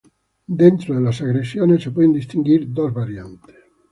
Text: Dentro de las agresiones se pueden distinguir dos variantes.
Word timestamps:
Dentro 0.47 0.95
de 0.95 1.01
las 1.01 1.21
agresiones 1.21 1.83
se 1.83 1.91
pueden 1.91 2.11
distinguir 2.13 2.73
dos 2.73 2.91
variantes. 2.91 3.55